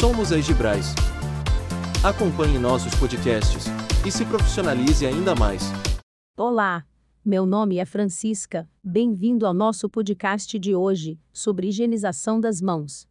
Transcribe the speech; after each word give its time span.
Somos 0.00 0.32
a 0.32 0.38
Egibrais. 0.38 0.92
Acompanhe 2.02 2.58
nossos 2.58 2.92
podcasts 2.96 3.66
e 4.04 4.10
se 4.10 4.24
profissionalize 4.24 5.06
ainda 5.06 5.36
mais. 5.36 5.62
Olá, 6.36 6.84
meu 7.24 7.46
nome 7.46 7.78
é 7.78 7.84
Francisca. 7.84 8.68
Bem-vindo 8.82 9.46
ao 9.46 9.54
nosso 9.54 9.88
podcast 9.88 10.58
de 10.58 10.74
hoje 10.74 11.16
sobre 11.32 11.68
higienização 11.68 12.40
das 12.40 12.60
mãos. 12.60 13.06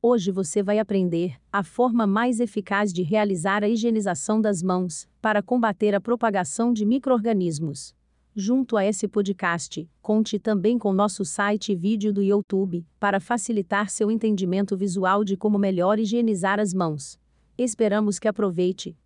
Hoje 0.00 0.30
você 0.30 0.62
vai 0.62 0.78
aprender 0.78 1.34
a 1.52 1.64
forma 1.64 2.06
mais 2.06 2.38
eficaz 2.38 2.92
de 2.92 3.02
realizar 3.02 3.64
a 3.64 3.68
higienização 3.68 4.40
das 4.40 4.62
mãos 4.62 5.08
para 5.20 5.42
combater 5.42 5.96
a 5.96 6.00
propagação 6.00 6.72
de 6.72 6.86
microorganismos. 6.86 7.97
Junto 8.40 8.76
a 8.76 8.84
esse 8.84 9.08
podcast, 9.08 9.90
conte 10.00 10.38
também 10.38 10.78
com 10.78 10.92
nosso 10.92 11.24
site 11.24 11.72
e 11.72 11.74
vídeo 11.74 12.12
do 12.12 12.22
YouTube, 12.22 12.86
para 13.00 13.18
facilitar 13.18 13.90
seu 13.90 14.12
entendimento 14.12 14.76
visual 14.76 15.24
de 15.24 15.36
como 15.36 15.58
melhor 15.58 15.98
higienizar 15.98 16.60
as 16.60 16.72
mãos. 16.72 17.18
Esperamos 17.58 18.16
que 18.16 18.28
aproveite. 18.28 18.96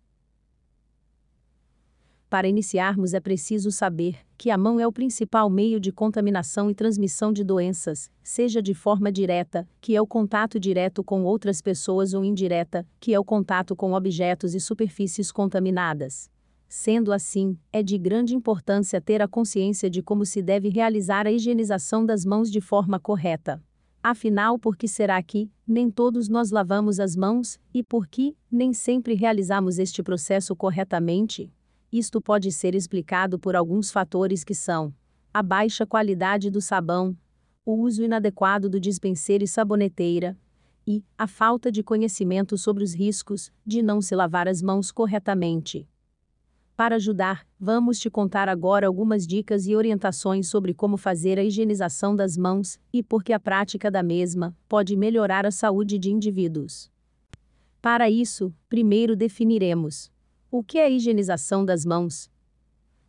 Para 2.29 2.47
iniciarmos, 2.47 3.15
é 3.15 3.19
preciso 3.19 3.71
saber 3.71 4.19
que 4.37 4.51
a 4.51 4.57
mão 4.57 4.79
é 4.79 4.85
o 4.85 4.93
principal 4.93 5.49
meio 5.49 5.79
de 5.79 5.91
contaminação 5.91 6.69
e 6.69 6.75
transmissão 6.75 7.33
de 7.33 7.43
doenças, 7.43 8.11
seja 8.21 8.61
de 8.61 8.75
forma 8.75 9.11
direta, 9.11 9.67
que 9.81 9.95
é 9.95 10.01
o 10.01 10.05
contato 10.05 10.59
direto 10.59 11.03
com 11.03 11.23
outras 11.23 11.59
pessoas, 11.59 12.13
ou 12.13 12.23
indireta, 12.23 12.87
que 12.99 13.15
é 13.15 13.19
o 13.19 13.25
contato 13.25 13.75
com 13.75 13.93
objetos 13.93 14.53
e 14.53 14.59
superfícies 14.59 15.31
contaminadas. 15.31 16.31
Sendo 16.75 17.13
assim, 17.13 17.55
é 17.71 17.83
de 17.83 17.99
grande 17.99 18.35
importância 18.35 18.99
ter 18.99 19.21
a 19.21 19.27
consciência 19.27 19.87
de 19.91 20.01
como 20.01 20.25
se 20.25 20.41
deve 20.41 20.69
realizar 20.69 21.27
a 21.27 21.31
higienização 21.31 22.03
das 22.03 22.25
mãos 22.25 22.49
de 22.49 22.59
forma 22.59 22.99
correta. 22.99 23.63
Afinal, 24.01 24.57
por 24.57 24.75
que 24.75 24.87
será 24.87 25.21
que 25.21 25.51
nem 25.67 25.91
todos 25.91 26.27
nós 26.27 26.49
lavamos 26.49 26.99
as 26.99 27.15
mãos 27.15 27.59
e 27.71 27.83
por 27.83 28.07
que 28.07 28.35
nem 28.51 28.73
sempre 28.73 29.13
realizamos 29.13 29.77
este 29.77 30.01
processo 30.01 30.55
corretamente? 30.55 31.53
Isto 31.91 32.19
pode 32.19 32.51
ser 32.51 32.73
explicado 32.73 33.37
por 33.37 33.55
alguns 33.55 33.91
fatores 33.91 34.43
que 34.43 34.55
são 34.55 34.91
a 35.31 35.43
baixa 35.43 35.85
qualidade 35.85 36.49
do 36.49 36.59
sabão, 36.59 37.15
o 37.63 37.75
uso 37.75 38.03
inadequado 38.03 38.67
do 38.67 38.79
dispenseiro 38.79 39.43
e 39.43 39.47
saboneteira 39.47 40.35
e 40.87 41.03
a 41.15 41.27
falta 41.27 41.71
de 41.71 41.83
conhecimento 41.83 42.57
sobre 42.57 42.83
os 42.83 42.95
riscos 42.95 43.51
de 43.63 43.83
não 43.83 44.01
se 44.01 44.15
lavar 44.15 44.47
as 44.47 44.59
mãos 44.63 44.91
corretamente. 44.91 45.87
Para 46.83 46.97
ajudar, 46.97 47.47
vamos 47.57 47.97
te 47.97 48.09
contar 48.09 48.49
agora 48.49 48.85
algumas 48.85 49.25
dicas 49.25 49.67
e 49.67 49.73
orientações 49.73 50.49
sobre 50.49 50.73
como 50.73 50.97
fazer 50.97 51.39
a 51.39 51.43
higienização 51.45 52.13
das 52.13 52.35
mãos 52.35 52.77
e 52.91 53.01
por 53.01 53.23
que 53.23 53.31
a 53.31 53.39
prática 53.39 53.89
da 53.89 54.03
mesma 54.03 54.53
pode 54.67 54.93
melhorar 54.97 55.45
a 55.45 55.49
saúde 55.49 55.97
de 55.97 56.11
indivíduos. 56.11 56.91
Para 57.81 58.09
isso, 58.09 58.53
primeiro 58.67 59.15
definiremos 59.15 60.11
o 60.51 60.61
que 60.61 60.77
é 60.77 60.87
a 60.87 60.89
higienização 60.89 61.63
das 61.63 61.85
mãos. 61.85 62.29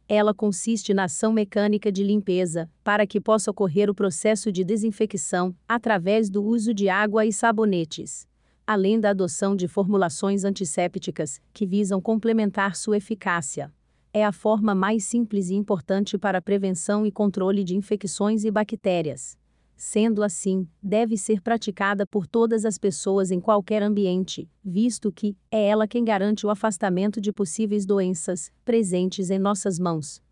Ela 0.08 0.32
consiste 0.32 0.94
na 0.94 1.06
ação 1.06 1.32
mecânica 1.32 1.90
de 1.90 2.04
limpeza, 2.04 2.70
para 2.84 3.04
que 3.08 3.20
possa 3.20 3.50
ocorrer 3.50 3.90
o 3.90 3.94
processo 3.94 4.52
de 4.52 4.62
desinfecção, 4.62 5.52
através 5.68 6.30
do 6.30 6.44
uso 6.44 6.72
de 6.72 6.88
água 6.88 7.26
e 7.26 7.32
sabonetes 7.32 8.28
além 8.66 8.98
da 8.98 9.10
adoção 9.10 9.54
de 9.54 9.68
formulações 9.68 10.44
antissépticas, 10.44 11.40
que 11.52 11.66
visam 11.66 12.00
complementar 12.00 12.76
sua 12.76 12.96
eficácia. 12.96 13.72
É 14.12 14.24
a 14.24 14.32
forma 14.32 14.74
mais 14.74 15.04
simples 15.04 15.50
e 15.50 15.54
importante 15.54 16.16
para 16.16 16.38
a 16.38 16.42
prevenção 16.42 17.04
e 17.04 17.10
controle 17.10 17.64
de 17.64 17.76
infecções 17.76 18.44
e 18.44 18.50
bactérias. 18.50 19.36
Sendo 19.76 20.22
assim, 20.22 20.68
deve 20.82 21.16
ser 21.16 21.42
praticada 21.42 22.06
por 22.06 22.26
todas 22.26 22.64
as 22.64 22.78
pessoas 22.78 23.30
em 23.30 23.40
qualquer 23.40 23.82
ambiente, 23.82 24.48
visto 24.64 25.10
que 25.10 25.36
é 25.50 25.66
ela 25.66 25.88
quem 25.88 26.04
garante 26.04 26.46
o 26.46 26.50
afastamento 26.50 27.20
de 27.20 27.32
possíveis 27.32 27.84
doenças 27.84 28.52
presentes 28.64 29.30
em 29.30 29.38
nossas 29.38 29.78
mãos. 29.78 30.23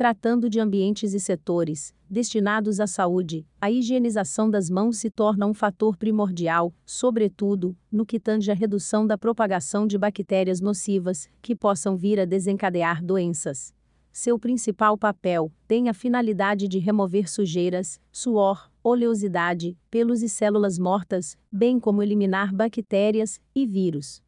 Tratando 0.00 0.48
de 0.48 0.58
ambientes 0.58 1.12
e 1.12 1.20
setores 1.20 1.94
destinados 2.08 2.80
à 2.80 2.86
saúde, 2.86 3.46
a 3.60 3.70
higienização 3.70 4.48
das 4.48 4.70
mãos 4.70 4.96
se 4.96 5.10
torna 5.10 5.46
um 5.46 5.52
fator 5.52 5.94
primordial, 5.94 6.72
sobretudo 6.86 7.76
no 7.92 8.06
que 8.06 8.18
tange 8.18 8.50
à 8.50 8.54
redução 8.54 9.06
da 9.06 9.18
propagação 9.18 9.86
de 9.86 9.98
bactérias 9.98 10.58
nocivas 10.58 11.28
que 11.42 11.54
possam 11.54 11.98
vir 11.98 12.18
a 12.18 12.24
desencadear 12.24 13.04
doenças. 13.04 13.74
Seu 14.10 14.38
principal 14.38 14.96
papel 14.96 15.52
tem 15.68 15.90
a 15.90 15.92
finalidade 15.92 16.66
de 16.66 16.78
remover 16.78 17.30
sujeiras, 17.30 18.00
suor, 18.10 18.72
oleosidade, 18.82 19.76
pelos 19.90 20.22
e 20.22 20.30
células 20.30 20.78
mortas, 20.78 21.36
bem 21.52 21.78
como 21.78 22.02
eliminar 22.02 22.54
bactérias 22.54 23.38
e 23.54 23.66
vírus. 23.66 24.22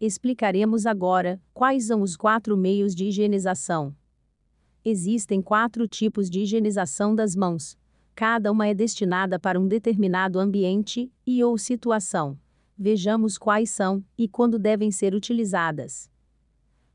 Explicaremos 0.00 0.86
agora 0.86 1.38
quais 1.52 1.84
são 1.84 2.00
os 2.00 2.16
quatro 2.16 2.56
meios 2.56 2.94
de 2.94 3.04
higienização. 3.04 3.94
Existem 4.90 5.42
quatro 5.42 5.86
tipos 5.86 6.30
de 6.30 6.40
higienização 6.40 7.14
das 7.14 7.36
mãos. 7.36 7.76
Cada 8.14 8.50
uma 8.50 8.68
é 8.68 8.72
destinada 8.72 9.38
para 9.38 9.60
um 9.60 9.68
determinado 9.68 10.38
ambiente 10.40 11.12
e 11.26 11.44
ou 11.44 11.58
situação. 11.58 12.38
Vejamos 12.74 13.36
quais 13.36 13.68
são 13.68 14.02
e 14.16 14.26
quando 14.26 14.58
devem 14.58 14.90
ser 14.90 15.14
utilizadas. 15.14 16.10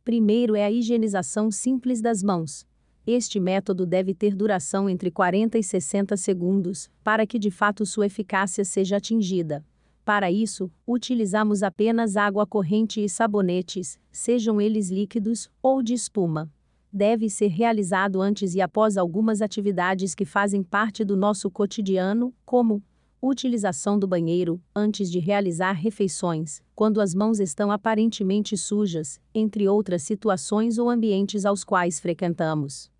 Primeiro 0.03 0.55
é 0.55 0.65
a 0.65 0.71
higienização 0.71 1.51
simples 1.51 2.01
das 2.01 2.23
mãos. 2.23 2.65
Este 3.05 3.39
método 3.39 3.85
deve 3.85 4.15
ter 4.15 4.33
duração 4.33 4.89
entre 4.89 5.11
40 5.11 5.59
e 5.59 5.63
60 5.63 6.17
segundos, 6.17 6.89
para 7.03 7.27
que 7.27 7.37
de 7.37 7.51
fato 7.51 7.85
sua 7.85 8.07
eficácia 8.07 8.65
seja 8.65 8.97
atingida. 8.97 9.63
Para 10.03 10.31
isso, 10.31 10.71
utilizamos 10.87 11.61
apenas 11.61 12.17
água 12.17 12.47
corrente 12.47 13.03
e 13.03 13.07
sabonetes, 13.07 13.99
sejam 14.11 14.59
eles 14.59 14.89
líquidos 14.89 15.47
ou 15.61 15.83
de 15.83 15.93
espuma 15.93 16.51
deve 16.93 17.27
ser 17.27 17.47
realizado 17.47 18.21
antes 18.21 18.53
e 18.53 18.61
após 18.61 18.97
algumas 18.97 19.41
atividades 19.41 20.13
que 20.13 20.25
fazem 20.25 20.61
parte 20.61 21.03
do 21.03 21.17
nosso 21.17 21.49
cotidiano, 21.49 22.31
como 22.45 22.83
utilização 23.19 23.97
do 23.97 24.05
banheiro, 24.05 24.61
antes 24.75 25.09
de 25.09 25.17
realizar 25.17 25.71
refeições, 25.71 26.61
quando 26.75 27.01
as 27.01 27.15
mãos 27.15 27.39
estão 27.39 27.71
aparentemente 27.71 28.55
sujas, 28.55 29.19
entre 29.33 29.67
outras 29.67 30.03
situações 30.03 30.77
ou 30.77 30.89
ambientes 30.89 31.45
aos 31.45 31.63
quais 31.63 31.99
frequentamos. 31.99 32.91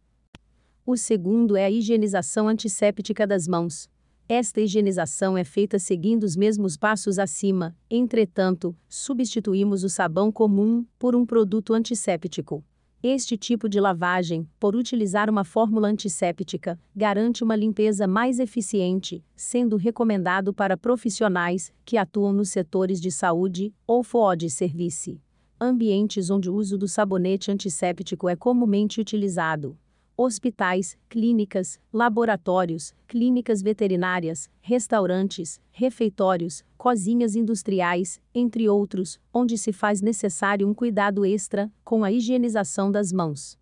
O 0.86 0.98
segundo 0.98 1.56
é 1.56 1.66
a 1.66 1.72
higienização 1.72 2.48
antisséptica 2.48 3.28
das 3.28 3.48
mãos. 3.48 3.90
Esta 4.28 4.62
higienização 4.62 5.38
é 5.38 5.44
feita 5.44 5.78
seguindo 5.78 6.24
os 6.24 6.36
mesmos 6.36 6.78
passos 6.78 7.20
acima, 7.20 7.76
entretanto, 7.90 8.76
substituímos 8.88 9.84
o 9.84 9.90
sabão 9.90 10.32
comum 10.32 10.86
por 10.98 11.16
um 11.16 11.26
produto 11.26 11.74
antisséptico. 11.74 12.64
Este 13.06 13.36
tipo 13.36 13.68
de 13.68 13.82
lavagem, 13.82 14.48
por 14.58 14.78
utilizar 14.78 15.30
uma 15.30 15.44
fórmula 15.44 15.90
antisséptica, 15.90 16.80
garante 16.96 17.44
uma 17.44 17.54
limpeza 17.54 18.08
mais 18.08 18.40
eficiente, 18.40 19.22
sendo 19.36 19.76
recomendado 19.76 20.54
para 20.54 20.78
profissionais 20.78 21.74
que 21.84 21.98
atuam 21.98 22.32
nos 22.32 22.48
setores 22.48 23.02
de 23.02 23.12
saúde 23.12 23.74
ou 23.86 24.06
FOD 24.06 24.50
service. 24.50 25.20
Ambientes 25.60 26.30
onde 26.30 26.50
o 26.50 26.56
uso 26.56 26.78
do 26.78 26.88
sabonete 26.88 27.52
antisséptico 27.52 28.30
é 28.30 28.38
comumente 28.38 29.02
utilizado 29.02 29.78
hospitais, 30.16 30.98
clínicas, 31.10 31.80
laboratórios, 31.92 32.94
clínicas 33.08 33.62
veterinárias, 33.62 34.50
restaurantes, 34.62 35.60
refeitórios, 35.72 36.64
cozinhas 36.78 37.36
industriais, 37.36 38.22
entre 38.34 38.70
outros, 38.70 39.20
onde 39.34 39.58
se 39.58 39.74
faz 39.74 40.02
necessário 40.02 40.68
um 40.68 40.74
cuidado 40.74 41.26
extra 41.26 41.72
com 41.84 42.04
a 42.04 42.12
higienização 42.12 42.92
das 42.92 43.12
mãos. 43.12 43.58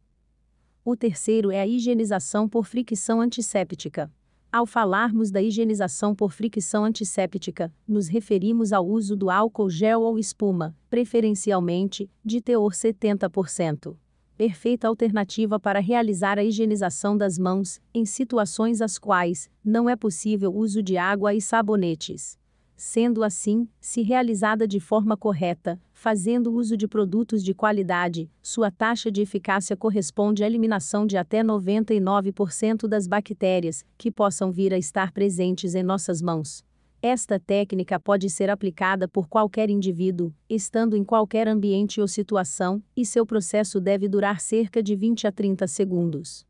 O 0.83 0.95
terceiro 0.95 1.51
é 1.51 1.61
a 1.61 1.67
higienização 1.67 2.49
por 2.49 2.65
fricção 2.65 3.21
antisséptica. 3.21 4.11
Ao 4.51 4.65
falarmos 4.65 5.31
da 5.31 5.41
higienização 5.41 6.13
por 6.13 6.33
fricção 6.33 6.83
antisséptica, 6.83 7.73
nos 7.87 8.09
referimos 8.09 8.73
ao 8.73 8.85
uso 8.85 9.15
do 9.15 9.29
álcool 9.29 9.69
gel 9.69 10.01
ou 10.01 10.19
espuma, 10.19 10.75
preferencialmente 10.89 12.09
de 12.25 12.41
teor 12.41 12.73
70% 12.73 13.95
perfeita 14.41 14.87
alternativa 14.87 15.59
para 15.59 15.79
realizar 15.79 16.39
a 16.39 16.43
higienização 16.43 17.15
das 17.15 17.37
mãos, 17.37 17.79
em 17.93 18.05
situações 18.05 18.81
as 18.81 18.97
quais 18.97 19.51
não 19.63 19.87
é 19.87 19.95
possível 19.95 20.51
o 20.51 20.57
uso 20.57 20.81
de 20.81 20.97
água 20.97 21.31
e 21.35 21.39
sabonetes. 21.39 22.39
Sendo 22.75 23.23
assim, 23.23 23.69
se 23.79 24.01
realizada 24.01 24.67
de 24.67 24.79
forma 24.79 25.15
correta, 25.15 25.79
fazendo 25.93 26.51
uso 26.51 26.75
de 26.75 26.87
produtos 26.87 27.43
de 27.43 27.53
qualidade, 27.53 28.31
sua 28.41 28.71
taxa 28.71 29.11
de 29.11 29.21
eficácia 29.21 29.77
corresponde 29.77 30.43
à 30.43 30.47
eliminação 30.47 31.05
de 31.05 31.17
até 31.17 31.43
99% 31.43 32.87
das 32.87 33.05
bactérias 33.05 33.85
que 33.95 34.09
possam 34.09 34.51
vir 34.51 34.73
a 34.73 34.77
estar 34.79 35.11
presentes 35.11 35.75
em 35.75 35.83
nossas 35.83 36.19
mãos. 36.19 36.65
Esta 37.03 37.39
técnica 37.39 37.99
pode 37.99 38.29
ser 38.29 38.47
aplicada 38.51 39.07
por 39.07 39.27
qualquer 39.27 39.71
indivíduo, 39.71 40.31
estando 40.47 40.95
em 40.95 41.03
qualquer 41.03 41.47
ambiente 41.47 41.99
ou 41.99 42.07
situação, 42.07 42.83
e 42.95 43.03
seu 43.03 43.25
processo 43.25 43.81
deve 43.81 44.07
durar 44.07 44.39
cerca 44.39 44.83
de 44.83 44.95
20 44.95 45.25
a 45.25 45.31
30 45.31 45.65
segundos. 45.65 46.45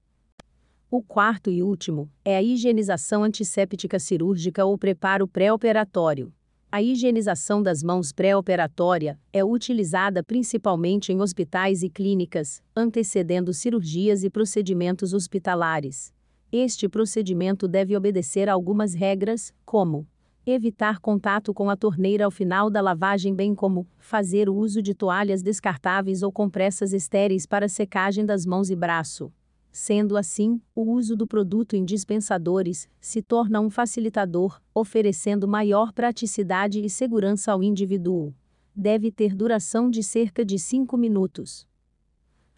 O 0.89 1.01
quarto 1.01 1.50
e 1.50 1.63
último 1.63 2.12
é 2.25 2.36
a 2.36 2.44
higienização 2.44 3.24
antisséptica 3.24 3.98
cirúrgica 3.98 4.65
ou 4.65 4.77
preparo 4.77 5.25
pré-operatório. 5.25 6.33
A 6.69 6.81
higienização 6.81 7.63
das 7.63 7.81
mãos 7.81 8.12
pré-operatória 8.12 9.18
é 9.31 9.45
utilizada 9.45 10.21
principalmente 10.21 11.13
em 11.13 11.21
hospitais 11.21 11.81
e 11.81 11.89
clínicas, 11.89 12.62
antecedendo 12.75 13.53
cirurgias 13.53 14.25
e 14.25 14.30
procedimentos 14.30 15.13
hospitalares. 15.13 16.13
Este 16.51 16.89
procedimento 16.89 17.69
deve 17.69 17.95
obedecer 17.95 18.50
a 18.50 18.53
algumas 18.53 18.94
regras, 18.94 19.53
como 19.63 20.06
evitar 20.45 20.99
contato 20.99 21.53
com 21.53 21.69
a 21.69 21.75
torneira 21.75 22.25
ao 22.25 22.31
final 22.31 22.69
da 22.69 22.81
lavagem, 22.81 23.33
bem 23.33 23.53
como 23.53 23.88
fazer 23.99 24.49
uso 24.49 24.81
de 24.81 24.93
toalhas 24.93 25.41
descartáveis 25.41 26.23
ou 26.23 26.31
compressas 26.31 26.93
estéreis 26.93 27.45
para 27.45 27.67
secagem 27.67 28.25
das 28.25 28.45
mãos 28.45 28.69
e 28.69 28.75
braço. 28.75 29.31
Sendo 29.71 30.17
assim, 30.17 30.59
o 30.75 30.91
uso 30.91 31.15
do 31.15 31.25
produto 31.25 31.75
em 31.75 31.85
dispensadores 31.85 32.89
se 32.99 33.21
torna 33.21 33.61
um 33.61 33.69
facilitador, 33.69 34.61
oferecendo 34.73 35.47
maior 35.47 35.93
praticidade 35.93 36.83
e 36.83 36.89
segurança 36.89 37.53
ao 37.53 37.63
indivíduo. 37.63 38.33
Deve 38.75 39.11
ter 39.11 39.33
duração 39.33 39.89
de 39.89 40.03
cerca 40.03 40.43
de 40.43 40.59
5 40.59 40.97
minutos. 40.97 41.70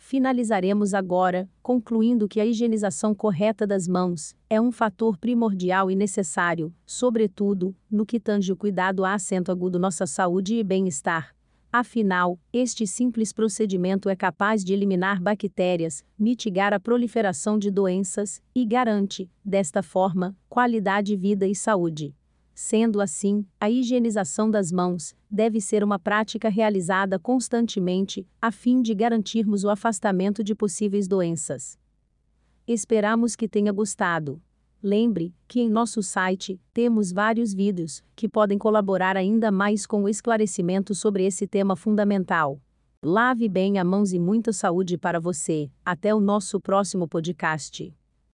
Finalizaremos 0.05 0.93
agora, 0.93 1.49
concluindo 1.61 2.27
que 2.27 2.41
a 2.41 2.45
higienização 2.45 3.15
correta 3.15 3.65
das 3.65 3.87
mãos 3.87 4.35
é 4.49 4.59
um 4.59 4.69
fator 4.69 5.17
primordial 5.17 5.89
e 5.89 5.95
necessário, 5.95 6.73
sobretudo, 6.85 7.73
no 7.89 8.05
que 8.05 8.19
tange 8.19 8.51
o 8.51 8.55
cuidado 8.57 9.05
a 9.05 9.13
acento 9.13 9.49
agudo 9.49 9.79
nossa 9.79 10.05
saúde 10.05 10.55
e 10.55 10.63
bem-estar. 10.63 11.33
Afinal, 11.71 12.37
este 12.51 12.85
simples 12.85 13.31
procedimento 13.31 14.09
é 14.09 14.15
capaz 14.15 14.61
de 14.61 14.73
eliminar 14.73 15.21
bactérias, 15.21 16.03
mitigar 16.19 16.73
a 16.73 16.81
proliferação 16.81 17.57
de 17.57 17.71
doenças 17.71 18.41
e 18.53 18.65
garante, 18.65 19.31
desta 19.43 19.81
forma, 19.81 20.35
qualidade 20.49 21.07
de 21.07 21.15
vida 21.15 21.47
e 21.47 21.55
saúde. 21.55 22.13
Sendo 22.53 23.01
assim, 23.01 23.45
a 23.59 23.69
higienização 23.69 24.49
das 24.49 24.71
mãos 24.71 25.15
deve 25.29 25.59
ser 25.59 25.83
uma 25.83 25.97
prática 25.97 26.49
realizada 26.49 27.17
constantemente, 27.17 28.27
a 28.41 28.51
fim 28.51 28.81
de 28.81 28.93
garantirmos 28.93 29.63
o 29.63 29.69
afastamento 29.69 30.43
de 30.43 30.53
possíveis 30.53 31.07
doenças. 31.07 31.79
Esperamos 32.67 33.35
que 33.35 33.47
tenha 33.47 33.71
gostado. 33.71 34.41
Lembre 34.81 35.33
que 35.47 35.61
em 35.61 35.69
nosso 35.69 36.03
site 36.03 36.59
temos 36.73 37.11
vários 37.11 37.53
vídeos 37.53 38.03
que 38.15 38.29
podem 38.29 38.57
colaborar 38.57 39.17
ainda 39.17 39.51
mais 39.51 39.85
com 39.85 40.03
o 40.03 40.09
esclarecimento 40.09 40.93
sobre 40.93 41.25
esse 41.25 41.47
tema 41.47 41.75
fundamental. 41.75 42.61
Lave 43.01 43.49
bem 43.49 43.79
a 43.79 43.83
mãos 43.83 44.13
e 44.13 44.19
muita 44.19 44.53
saúde 44.53 44.97
para 44.97 45.19
você. 45.19 45.69
Até 45.83 46.13
o 46.13 46.19
nosso 46.19 46.59
próximo 46.59 47.07
podcast. 47.07 47.93